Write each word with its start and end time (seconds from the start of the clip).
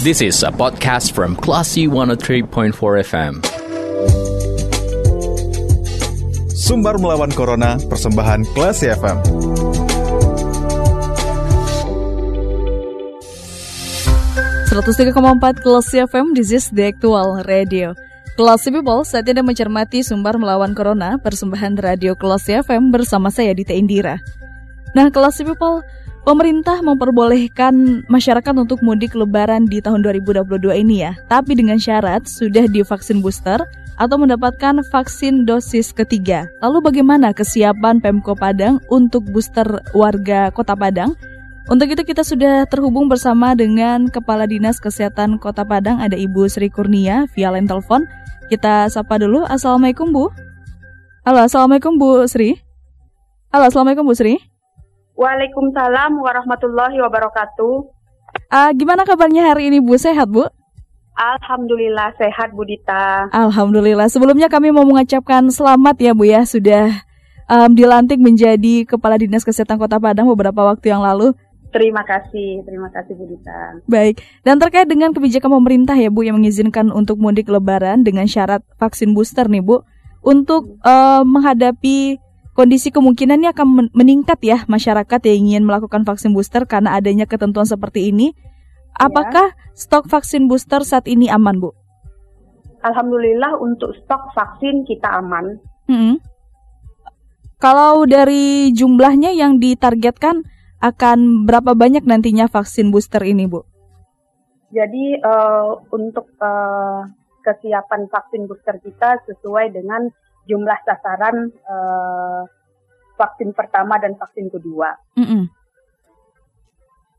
This 0.00 0.24
is 0.24 0.40
a 0.40 0.48
podcast 0.48 1.12
from 1.12 1.36
Classy 1.36 1.84
103.4 1.84 2.72
FM. 3.04 3.44
Sumbar 6.56 6.96
melawan 6.96 7.28
Corona, 7.36 7.76
persembahan 7.76 8.48
Classy 8.56 8.88
FM. 8.88 9.20
empat 14.72 15.60
Classy 15.60 16.00
FM, 16.00 16.32
this 16.32 16.48
is 16.48 16.72
the 16.72 16.88
actual 16.96 17.44
radio. 17.44 17.92
Classy 18.40 18.72
People, 18.72 19.04
saat 19.04 19.28
ini 19.28 19.44
mencermati 19.44 20.00
Sumbar 20.00 20.40
melawan 20.40 20.72
Corona, 20.72 21.20
persembahan 21.20 21.76
radio 21.76 22.16
Classy 22.16 22.56
FM 22.56 22.88
bersama 22.88 23.28
saya 23.28 23.52
Dita 23.52 23.76
Indira. 23.76 24.16
Nah, 24.96 25.12
Classy 25.12 25.44
People, 25.44 25.84
Pemerintah 26.20 26.84
memperbolehkan 26.84 28.04
masyarakat 28.12 28.52
untuk 28.52 28.84
mudik 28.84 29.16
lebaran 29.16 29.64
di 29.64 29.80
tahun 29.80 30.04
2022 30.04 30.84
ini 30.84 31.08
ya, 31.08 31.16
tapi 31.32 31.56
dengan 31.56 31.80
syarat 31.80 32.28
sudah 32.28 32.68
divaksin 32.68 33.24
booster 33.24 33.56
atau 33.96 34.16
mendapatkan 34.20 34.84
vaksin 34.92 35.48
dosis 35.48 35.96
ketiga. 35.96 36.44
Lalu 36.60 36.92
bagaimana 36.92 37.32
kesiapan 37.32 38.04
Pemko 38.04 38.36
Padang 38.36 38.84
untuk 38.92 39.24
booster 39.32 39.64
warga 39.96 40.52
Kota 40.52 40.76
Padang? 40.76 41.16
Untuk 41.72 41.88
itu 41.88 42.02
kita 42.04 42.20
sudah 42.20 42.68
terhubung 42.68 43.08
bersama 43.08 43.56
dengan 43.56 44.08
Kepala 44.08 44.44
Dinas 44.44 44.76
Kesehatan 44.76 45.40
Kota 45.40 45.62
Padang 45.62 46.04
ada 46.04 46.16
Ibu 46.16 46.48
Sri 46.52 46.68
Kurnia 46.72 47.28
via 47.32 47.48
line 47.48 47.68
telepon. 47.68 48.08
Kita 48.52 48.90
sapa 48.90 49.16
dulu. 49.22 49.46
Assalamualaikum 49.46 50.10
Bu. 50.10 50.28
Halo, 51.22 51.46
Assalamualaikum 51.46 51.94
Bu 52.00 52.26
Sri. 52.26 52.58
Halo, 53.54 53.70
Assalamualaikum 53.70 54.02
Bu 54.02 54.16
Sri. 54.18 54.49
Waalaikumsalam 55.20 56.16
warahmatullahi 56.16 56.96
wabarakatuh. 56.96 57.74
Uh, 58.48 58.70
gimana 58.72 59.04
kabarnya 59.04 59.52
hari 59.52 59.68
ini 59.68 59.76
Bu? 59.76 60.00
Sehat 60.00 60.32
Bu? 60.32 60.48
Alhamdulillah 61.12 62.16
sehat 62.16 62.56
Bu 62.56 62.64
Dita. 62.64 63.28
Alhamdulillah. 63.28 64.08
Sebelumnya 64.08 64.48
kami 64.48 64.72
mau 64.72 64.80
mengucapkan 64.88 65.44
selamat 65.52 66.00
ya 66.00 66.16
Bu 66.16 66.24
ya 66.24 66.48
sudah 66.48 67.04
um, 67.52 67.68
dilantik 67.76 68.16
menjadi 68.16 68.88
Kepala 68.88 69.20
Dinas 69.20 69.44
Kesehatan 69.44 69.76
Kota 69.76 70.00
Padang 70.00 70.24
beberapa 70.24 70.64
waktu 70.64 70.88
yang 70.88 71.04
lalu. 71.04 71.36
Terima 71.68 72.00
kasih, 72.00 72.64
terima 72.64 72.88
kasih 72.88 73.12
Bu 73.12 73.28
Dita. 73.28 73.84
Baik, 73.92 74.24
dan 74.40 74.56
terkait 74.56 74.88
dengan 74.88 75.12
kebijakan 75.12 75.52
pemerintah 75.60 76.00
ya 76.00 76.08
Bu 76.08 76.24
yang 76.24 76.40
mengizinkan 76.40 76.88
untuk 76.88 77.20
mudik 77.20 77.52
lebaran 77.52 78.08
dengan 78.08 78.24
syarat 78.24 78.64
vaksin 78.80 79.12
booster 79.12 79.52
nih 79.52 79.60
Bu, 79.60 79.84
untuk 80.24 80.80
uh, 80.80 81.20
menghadapi 81.28 82.16
kondisi 82.54 82.90
kemungkinan 82.90 83.40
ini 83.40 83.48
akan 83.50 83.90
meningkat 83.94 84.38
ya 84.42 84.58
masyarakat 84.66 85.20
yang 85.26 85.36
ingin 85.46 85.62
melakukan 85.64 86.02
vaksin 86.02 86.34
booster 86.34 86.66
karena 86.66 86.98
adanya 86.98 87.24
ketentuan 87.24 87.66
seperti 87.66 88.10
ini. 88.10 88.34
Apakah 88.98 89.54
ya. 89.54 89.72
stok 89.72 90.10
vaksin 90.10 90.50
booster 90.50 90.82
saat 90.84 91.08
ini 91.08 91.30
aman, 91.30 91.62
Bu? 91.62 91.72
Alhamdulillah 92.84 93.60
untuk 93.60 93.96
stok 93.96 94.32
vaksin 94.36 94.84
kita 94.84 95.08
aman. 95.20 95.60
Hmm. 95.88 96.16
Kalau 97.60 98.08
dari 98.08 98.72
jumlahnya 98.72 99.36
yang 99.36 99.60
ditargetkan 99.60 100.48
akan 100.80 101.44
berapa 101.44 101.76
banyak 101.76 102.08
nantinya 102.08 102.48
vaksin 102.48 102.88
booster 102.88 103.20
ini, 103.20 103.44
Bu? 103.44 103.64
Jadi 104.72 105.18
uh, 105.20 105.76
untuk 105.92 106.30
uh, 106.40 107.04
kesiapan 107.44 108.08
vaksin 108.08 108.48
booster 108.48 108.80
kita 108.80 109.20
sesuai 109.28 109.76
dengan 109.76 110.08
jumlah 110.50 110.78
sasaran 110.82 111.54
uh, 111.70 112.42
vaksin 113.14 113.54
pertama 113.54 114.02
dan 114.02 114.18
vaksin 114.18 114.50
kedua. 114.50 114.98
Mm 115.14 115.26
-mm. 115.26 115.42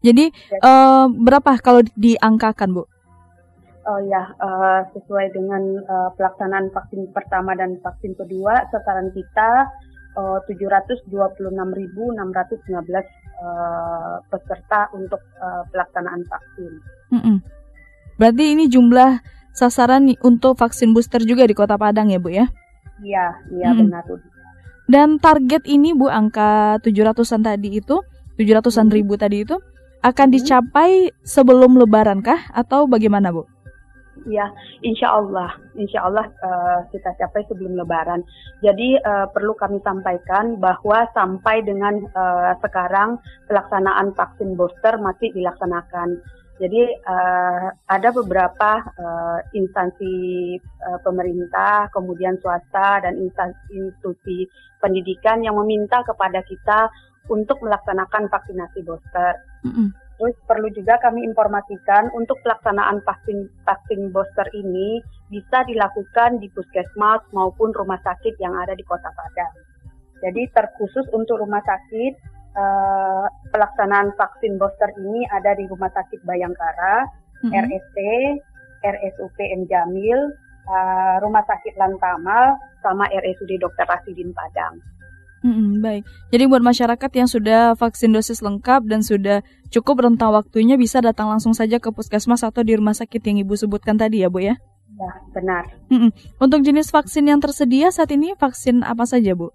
Jadi 0.01 0.33
uh, 0.65 1.05
berapa 1.13 1.61
kalau 1.61 1.85
diangkakan, 1.93 2.73
Bu? 2.73 2.83
Oh 3.85 3.99
ya, 4.05 4.33
uh, 4.37 4.81
sesuai 4.93 5.33
dengan 5.33 5.61
uh, 5.85 6.09
pelaksanaan 6.17 6.73
vaksin 6.73 7.09
pertama 7.13 7.53
dan 7.53 7.77
vaksin 7.81 8.17
kedua, 8.17 8.65
sasaran 8.73 9.13
kita 9.13 9.69
uh, 10.17 10.37
726.615 10.49 11.09
uh, 13.41 14.15
peserta 14.29 14.89
untuk 14.93 15.21
uh, 15.37 15.65
pelaksanaan 15.69 16.21
vaksin. 16.25 16.71
Mm 17.13 17.21
-mm. 17.21 17.37
Berarti 18.17 18.53
ini 18.53 18.69
jumlah 18.69 19.21
sasaran 19.53 20.09
untuk 20.21 20.57
vaksin 20.57 20.93
booster 20.93 21.21
juga 21.25 21.45
di 21.45 21.57
Kota 21.57 21.77
Padang 21.77 22.09
ya, 22.09 22.21
Bu 22.21 22.29
ya? 22.33 22.49
Iya, 23.01 23.25
iya 23.51 23.69
hmm. 23.73 23.79
benar 23.85 24.01
tuh. 24.05 24.21
Dan 24.85 25.17
target 25.17 25.65
ini 25.65 25.95
Bu 25.95 26.11
angka 26.11 26.77
700-an 26.83 27.41
tadi 27.41 27.81
itu, 27.81 28.01
700-an 28.37 28.87
hmm. 28.87 28.95
ribu 28.95 29.13
tadi 29.17 29.43
itu 29.43 29.57
akan 30.01 30.27
hmm. 30.29 30.35
dicapai 30.37 30.91
sebelum 31.25 31.77
lebaran 31.77 32.21
kah 32.21 32.49
atau 32.53 32.85
bagaimana 32.85 33.33
Bu? 33.33 33.45
Ya, 34.29 34.53
insya 34.85 35.17
Allah, 35.17 35.49
insya 35.73 36.05
Allah 36.05 36.29
uh, 36.45 36.85
kita 36.93 37.09
capai 37.17 37.41
sebelum 37.49 37.73
Lebaran. 37.73 38.21
Jadi 38.61 38.93
uh, 39.01 39.25
perlu 39.33 39.57
kami 39.57 39.81
sampaikan 39.81 40.61
bahwa 40.61 41.09
sampai 41.17 41.65
dengan 41.65 41.97
uh, 42.13 42.53
sekarang 42.61 43.17
pelaksanaan 43.49 44.13
vaksin 44.13 44.53
booster 44.53 45.01
masih 45.01 45.33
dilaksanakan. 45.33 46.21
Jadi 46.61 46.93
uh, 46.93 47.73
ada 47.89 48.09
beberapa 48.13 48.85
uh, 48.85 49.39
instansi 49.57 50.13
uh, 50.61 50.99
pemerintah, 51.01 51.89
kemudian 51.89 52.37
swasta 52.37 53.01
dan 53.01 53.17
instansi 53.17 53.73
institusi 53.73 54.45
pendidikan 54.77 55.41
yang 55.41 55.57
meminta 55.57 56.05
kepada 56.05 56.45
kita 56.45 56.85
untuk 57.33 57.57
melaksanakan 57.65 58.29
vaksinasi 58.29 58.85
booster. 58.85 59.41
Mm 59.65 59.71
-hmm. 59.73 59.87
Terus 60.21 60.37
perlu 60.45 60.69
juga 60.69 61.01
kami 61.01 61.25
informasikan 61.25 62.13
untuk 62.13 62.37
pelaksanaan 62.45 63.01
vaksin 63.09 63.49
vaksin 63.65 64.13
booster 64.13 64.45
ini 64.53 65.01
bisa 65.33 65.65
dilakukan 65.65 66.37
di 66.37 66.45
puskesmas 66.53 67.25
maupun 67.33 67.73
rumah 67.73 67.97
sakit 68.05 68.37
yang 68.37 68.53
ada 68.53 68.77
di 68.77 68.85
Kota 68.85 69.09
Padang. 69.17 69.55
Jadi 70.21 70.45
terkhusus 70.53 71.09
untuk 71.09 71.41
rumah 71.41 71.65
sakit 71.65 72.13
uh, 72.55 73.25
pelaksanaan 73.51 74.15
vaksin 74.15 74.55
booster 74.59 74.91
ini 74.99 75.27
ada 75.31 75.55
di 75.55 75.67
Rumah 75.67 75.91
Sakit 75.91 76.23
Bayangkara, 76.23 77.07
mm-hmm. 77.43 77.51
RST, 77.51 77.97
RSUP 78.81 79.37
M 79.39 79.63
Jamil, 79.67 80.19
uh, 80.67 81.15
Rumah 81.21 81.43
Sakit 81.47 81.75
Lantamal, 81.77 82.57
sama 82.81 83.07
RSUD 83.11 83.61
Dr. 83.61 83.85
Rasidin 83.85 84.33
Padang. 84.33 84.81
Hmm, 85.41 85.81
baik. 85.81 86.05
Jadi 86.29 86.43
buat 86.45 86.61
masyarakat 86.61 87.11
yang 87.17 87.25
sudah 87.25 87.73
vaksin 87.73 88.13
dosis 88.13 88.45
lengkap 88.45 88.85
dan 88.85 89.01
sudah 89.01 89.41
cukup 89.73 90.05
rentang 90.05 90.29
waktunya 90.37 90.77
bisa 90.77 91.01
datang 91.01 91.33
langsung 91.33 91.57
saja 91.57 91.81
ke 91.81 91.89
puskesmas 91.89 92.45
atau 92.45 92.61
di 92.61 92.77
rumah 92.77 92.93
sakit 92.93 93.17
yang 93.25 93.41
ibu 93.41 93.57
sebutkan 93.57 93.97
tadi 93.97 94.21
ya 94.21 94.29
bu 94.29 94.45
ya? 94.45 94.61
Ya 95.01 95.11
benar. 95.33 95.65
Hmm, 95.89 96.13
untuk 96.37 96.61
jenis 96.61 96.93
vaksin 96.93 97.25
yang 97.25 97.41
tersedia 97.41 97.89
saat 97.89 98.13
ini 98.13 98.37
vaksin 98.37 98.85
apa 98.85 99.09
saja 99.09 99.33
bu? 99.33 99.49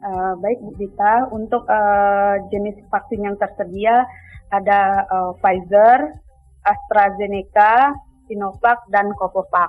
Uh, 0.00 0.32
baik 0.40 0.56
Bu 0.64 0.72
Dita, 0.80 1.28
untuk 1.28 1.68
uh, 1.68 2.40
jenis 2.48 2.80
vaksin 2.88 3.20
yang 3.20 3.36
tersedia 3.36 4.08
ada 4.48 5.04
uh, 5.12 5.32
Pfizer, 5.36 6.16
AstraZeneca, 6.64 7.92
Sinovac, 8.24 8.80
dan 8.88 9.12
Covovac. 9.12 9.68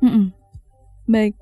Mm 0.00 0.10
-mm. 0.10 0.26
Baik. 1.12 1.34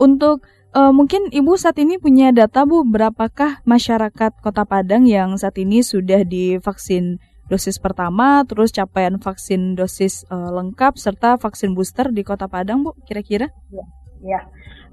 Untuk 0.00 0.48
uh, 0.72 0.90
mungkin 0.96 1.28
Ibu 1.28 1.52
saat 1.60 1.76
ini 1.76 2.00
punya 2.00 2.32
data 2.32 2.64
Bu, 2.64 2.88
berapakah 2.88 3.60
masyarakat 3.68 4.32
Kota 4.40 4.64
Padang 4.64 5.04
yang 5.04 5.36
saat 5.36 5.60
ini 5.60 5.84
sudah 5.84 6.24
divaksin 6.24 7.20
dosis 7.52 7.76
pertama, 7.76 8.48
terus 8.48 8.72
capaian 8.72 9.20
vaksin 9.20 9.76
dosis 9.76 10.24
uh, 10.32 10.48
lengkap 10.56 10.96
serta 10.96 11.36
vaksin 11.36 11.76
booster 11.76 12.08
di 12.08 12.24
Kota 12.24 12.48
Padang 12.48 12.80
Bu, 12.80 12.96
kira-kira? 13.04 13.52
Ya, 13.68 13.84
ya. 14.24 14.40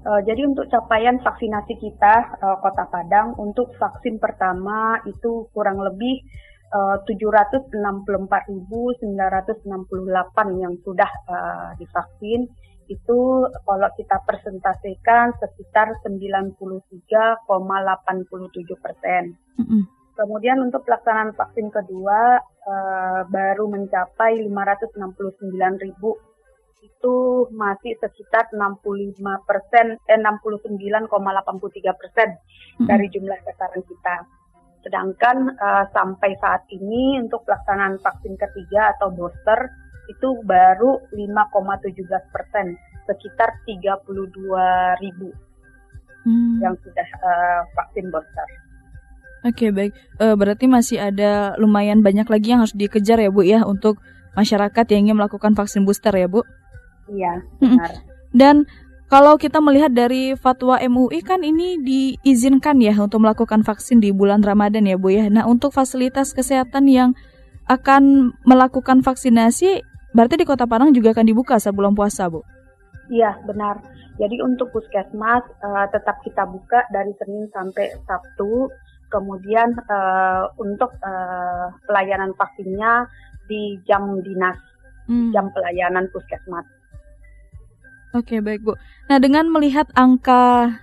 Uh, 0.00 0.16
jadi 0.24 0.48
untuk 0.48 0.64
capaian 0.72 1.20
vaksinasi 1.20 1.76
kita 1.76 2.40
uh, 2.40 2.56
Kota 2.64 2.88
Padang 2.88 3.36
untuk 3.36 3.76
vaksin 3.76 4.16
pertama 4.16 4.96
itu 5.04 5.44
kurang 5.52 5.76
lebih 5.76 6.24
uh, 6.72 7.04
764.968 7.04 9.12
yang 10.56 10.72
sudah 10.80 11.10
uh, 11.28 11.76
divaksin 11.76 12.48
itu 12.88 13.20
kalau 13.68 13.88
kita 13.94 14.16
presentasikan 14.24 15.36
sekitar 15.36 15.92
93,87 16.02 17.44
persen. 18.80 19.36
Mm 19.60 19.64
-hmm. 19.68 19.82
Kemudian 20.16 20.64
untuk 20.64 20.80
pelaksanaan 20.88 21.36
vaksin 21.36 21.68
kedua 21.68 22.40
uh, 22.40 23.20
baru 23.28 23.68
mencapai 23.68 24.40
569 24.48 25.84
ribu 25.84 26.16
itu 26.80 27.46
masih 27.52 27.96
sekitar 28.00 28.48
65 28.52 29.40
persen, 29.44 30.00
eh, 30.08 30.20
69,83 30.20 31.92
persen 31.96 32.28
dari 32.80 33.06
jumlah 33.12 33.38
sasaran 33.44 33.84
kita. 33.84 34.16
Sedangkan 34.80 35.60
uh, 35.60 35.84
sampai 35.92 36.32
saat 36.40 36.64
ini 36.72 37.20
untuk 37.20 37.44
pelaksanaan 37.44 38.00
vaksin 38.00 38.32
ketiga 38.40 38.96
atau 38.96 39.12
booster 39.12 39.68
itu 40.08 40.40
baru 40.48 41.04
5,17 41.12 42.32
persen, 42.32 42.74
sekitar 43.04 43.60
32 43.68 44.40
ribu 45.04 45.28
hmm. 46.24 46.64
yang 46.64 46.74
sudah 46.80 47.08
uh, 47.20 47.60
vaksin 47.76 48.08
booster. 48.08 48.48
Oke 49.40 49.68
okay, 49.68 49.70
baik, 49.72 49.92
uh, 50.20 50.36
berarti 50.36 50.68
masih 50.68 51.00
ada 51.00 51.56
lumayan 51.56 52.04
banyak 52.04 52.28
lagi 52.28 52.52
yang 52.52 52.60
harus 52.60 52.76
dikejar 52.76 53.20
ya 53.20 53.32
Bu 53.32 53.40
ya 53.40 53.64
untuk 53.64 53.96
masyarakat 54.36 54.84
yang 54.92 55.08
ingin 55.08 55.16
melakukan 55.16 55.56
vaksin 55.56 55.84
booster 55.84 56.12
ya 56.12 56.28
Bu? 56.28 56.44
Iya, 57.10 57.42
benar. 57.58 57.90
Dan 58.30 58.64
kalau 59.10 59.34
kita 59.34 59.58
melihat 59.58 59.90
dari 59.90 60.38
fatwa 60.38 60.78
MUI 60.78 61.26
kan 61.26 61.42
ini 61.42 61.82
diizinkan 61.82 62.78
ya 62.78 62.94
untuk 62.94 63.26
melakukan 63.26 63.66
vaksin 63.66 63.98
di 63.98 64.14
bulan 64.14 64.38
Ramadan 64.38 64.86
ya 64.86 64.94
Bu 64.94 65.10
ya. 65.10 65.26
Nah 65.26 65.50
untuk 65.50 65.74
fasilitas 65.74 66.30
kesehatan 66.30 66.86
yang 66.86 67.18
akan 67.66 68.30
melakukan 68.46 69.02
vaksinasi 69.02 69.82
berarti 70.14 70.38
di 70.38 70.46
Kota 70.46 70.70
Padang 70.70 70.94
juga 70.94 71.10
akan 71.10 71.26
dibuka 71.26 71.58
sebelum 71.58 71.98
puasa 71.98 72.30
Bu? 72.30 72.46
Iya 73.10 73.34
benar. 73.50 73.82
Jadi 74.14 74.38
untuk 74.46 74.70
puskesmas 74.70 75.42
uh, 75.58 75.90
tetap 75.90 76.22
kita 76.22 76.46
buka 76.46 76.86
dari 76.94 77.10
Senin 77.18 77.50
sampai 77.50 77.90
Sabtu. 78.06 78.70
Kemudian 79.10 79.74
uh, 79.90 80.46
untuk 80.62 80.94
uh, 81.02 81.66
pelayanan 81.82 82.30
vaksinnya 82.38 83.10
di 83.50 83.74
jam 83.90 84.22
dinas, 84.22 84.54
hmm. 85.10 85.34
jam 85.34 85.50
pelayanan 85.50 86.06
puskesmas. 86.14 86.62
Oke, 88.10 88.42
baik 88.42 88.66
Bu. 88.66 88.74
Nah, 89.06 89.22
dengan 89.22 89.46
melihat 89.46 89.86
angka 89.94 90.74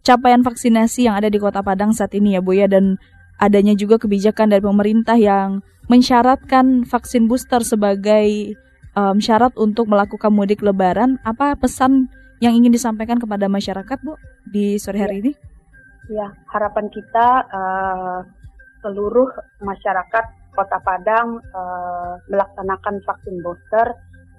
capaian 0.00 0.40
vaksinasi 0.40 1.04
yang 1.04 1.16
ada 1.16 1.28
di 1.28 1.36
Kota 1.36 1.60
Padang 1.60 1.92
saat 1.92 2.16
ini 2.16 2.32
ya 2.36 2.40
Bu 2.40 2.56
ya 2.56 2.64
dan 2.64 2.96
adanya 3.36 3.76
juga 3.76 4.00
kebijakan 4.00 4.52
dari 4.52 4.64
pemerintah 4.64 5.16
yang 5.16 5.60
mensyaratkan 5.92 6.88
vaksin 6.88 7.28
booster 7.28 7.60
sebagai 7.60 8.56
um, 8.96 9.20
syarat 9.20 9.52
untuk 9.60 9.92
melakukan 9.92 10.32
mudik 10.32 10.64
lebaran, 10.64 11.20
apa 11.24 11.56
pesan 11.56 12.08
yang 12.40 12.56
ingin 12.56 12.72
disampaikan 12.72 13.20
kepada 13.20 13.44
masyarakat 13.48 13.98
Bu 14.00 14.16
di 14.48 14.80
sore 14.80 15.04
hari 15.04 15.20
ya. 15.20 15.22
ini? 15.24 15.32
Ya, 16.10 16.26
harapan 16.48 16.88
kita 16.88 17.44
uh, 17.52 18.20
seluruh 18.80 19.28
masyarakat 19.60 20.24
Kota 20.56 20.78
Padang 20.82 21.38
uh, 21.54 22.18
melaksanakan 22.26 23.04
vaksin 23.04 23.36
booster 23.44 23.86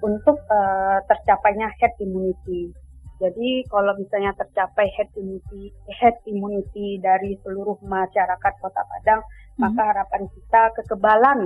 untuk 0.02 0.36
uh, 0.50 0.98
tercapainya 1.06 1.70
herd 1.78 1.94
immunity. 2.02 2.74
Jadi 3.22 3.62
kalau 3.70 3.94
misalnya 3.94 4.34
tercapai 4.34 4.90
herd 4.98 5.14
immunity, 5.14 5.70
herd 6.02 6.18
immunity 6.26 6.98
dari 6.98 7.38
seluruh 7.46 7.78
masyarakat 7.86 8.52
Kota 8.58 8.82
Padang, 8.82 9.22
hmm. 9.22 9.62
maka 9.62 9.82
harapan 9.94 10.22
kita 10.26 10.62
kekebalan 10.82 11.40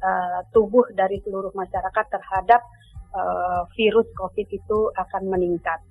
uh, 0.00 0.40
tubuh 0.56 0.88
dari 0.96 1.20
seluruh 1.20 1.52
masyarakat 1.52 2.06
terhadap 2.08 2.64
uh, 3.12 3.68
virus 3.76 4.08
COVID 4.16 4.48
itu 4.48 4.78
akan 4.96 5.22
meningkat. 5.28 5.84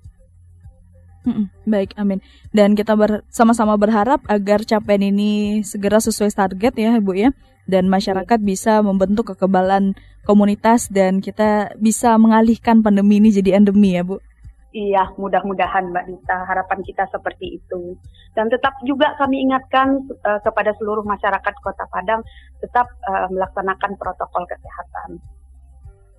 Hmm, 1.22 1.54
baik, 1.70 1.94
amin. 2.02 2.18
Dan 2.50 2.74
kita 2.74 2.98
sama-sama 3.30 3.78
berharap 3.78 4.26
agar 4.26 4.66
capaian 4.66 5.06
ini 5.06 5.62
segera 5.62 6.02
sesuai 6.02 6.34
target 6.34 6.74
ya, 6.78 6.98
Bu 6.98 7.14
ya 7.14 7.30
dan 7.70 7.88
masyarakat 7.88 8.40
bisa 8.42 8.82
membentuk 8.82 9.32
kekebalan 9.32 9.94
komunitas 10.26 10.90
dan 10.90 11.22
kita 11.22 11.74
bisa 11.78 12.18
mengalihkan 12.18 12.82
pandemi 12.82 13.22
ini 13.22 13.30
jadi 13.32 13.58
endemi 13.62 13.96
ya 13.96 14.04
Bu. 14.04 14.20
Iya, 14.72 15.12
mudah-mudahan 15.20 15.92
Mbak 15.92 16.06
Dita. 16.08 16.48
Harapan 16.48 16.80
kita 16.80 17.04
seperti 17.12 17.60
itu. 17.60 18.00
Dan 18.32 18.48
tetap 18.48 18.72
juga 18.88 19.20
kami 19.20 19.44
ingatkan 19.44 20.08
uh, 20.24 20.40
kepada 20.40 20.72
seluruh 20.80 21.04
masyarakat 21.04 21.54
Kota 21.60 21.84
Padang 21.92 22.24
tetap 22.64 22.88
uh, 23.04 23.28
melaksanakan 23.28 24.00
protokol 24.00 24.48
kesehatan. 24.48 25.20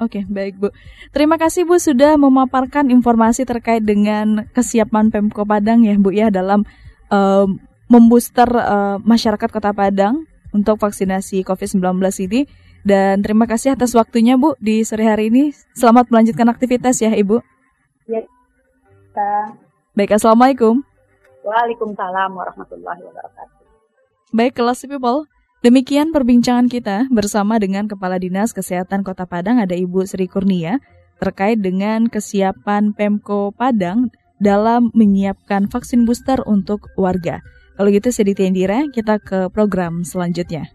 Oke, 0.02 0.26
baik 0.26 0.58
Bu. 0.58 0.68
Terima 1.14 1.38
kasih 1.38 1.62
Bu 1.62 1.78
sudah 1.78 2.18
memaparkan 2.18 2.90
informasi 2.90 3.46
terkait 3.46 3.86
dengan 3.86 4.50
kesiapan 4.50 5.14
Pemko 5.14 5.46
Padang 5.46 5.86
ya 5.86 5.94
Bu 5.94 6.10
ya 6.10 6.26
dalam 6.34 6.66
uh, 7.14 7.46
membooster 7.86 8.50
uh, 8.50 8.98
masyarakat 9.06 9.46
Kota 9.46 9.70
Padang 9.70 10.26
untuk 10.50 10.82
vaksinasi 10.82 11.46
COVID-19 11.46 12.02
ini. 12.26 12.50
Dan 12.82 13.22
terima 13.22 13.46
kasih 13.46 13.78
atas 13.78 13.94
waktunya 13.94 14.34
Bu 14.34 14.58
di 14.58 14.82
sore 14.82 15.06
hari 15.06 15.30
ini. 15.30 15.54
Selamat 15.78 16.10
melanjutkan 16.10 16.50
aktivitas 16.50 16.98
ya 16.98 17.14
Ibu. 17.14 17.38
Ya. 18.10 18.26
Kita. 19.12 19.54
Baik, 19.94 20.18
Assalamualaikum. 20.18 20.82
Waalaikumsalam 21.46 22.30
warahmatullahi 22.34 23.00
wabarakatuh. 23.06 23.62
Baik, 24.34 24.58
kelas 24.58 24.82
people. 24.82 25.31
Demikian 25.62 26.10
perbincangan 26.10 26.66
kita 26.66 27.06
bersama 27.14 27.54
dengan 27.62 27.86
Kepala 27.86 28.18
Dinas 28.18 28.50
Kesehatan 28.50 29.06
Kota 29.06 29.30
Padang 29.30 29.62
ada 29.62 29.78
Ibu 29.78 30.02
Sri 30.10 30.26
Kurnia 30.26 30.82
terkait 31.22 31.62
dengan 31.62 32.10
kesiapan 32.10 32.98
Pemko 32.98 33.54
Padang 33.54 34.10
dalam 34.42 34.90
menyiapkan 34.90 35.70
vaksin 35.70 36.02
booster 36.02 36.42
untuk 36.50 36.90
warga. 36.98 37.46
Kalau 37.78 37.94
gitu 37.94 38.10
saya 38.10 38.34
Diti 38.34 38.42
Indira, 38.42 38.90
kita 38.90 39.22
ke 39.22 39.54
program 39.54 40.02
selanjutnya. 40.02 40.66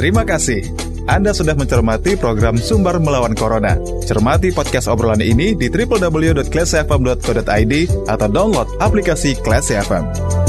Terima 0.00 0.24
kasih. 0.24 0.64
Anda 1.04 1.36
sudah 1.36 1.52
mencermati 1.52 2.16
program 2.16 2.56
Sumber 2.56 2.96
Melawan 2.96 3.36
Corona. 3.36 3.76
Cermati 4.08 4.56
podcast 4.56 4.88
obrolan 4.88 5.20
ini 5.20 5.52
di 5.52 5.68
www.classfm.co.id 5.68 7.74
atau 8.08 8.28
download 8.32 8.72
aplikasi 8.80 9.36
Classy 9.44 9.76
FM. 9.76 10.48